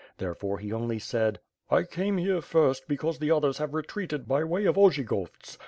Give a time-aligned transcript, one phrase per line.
[0.17, 4.65] Therefore he only said: "1 came here first, because the others have retreated by way
[4.65, 5.59] of Ojygovts.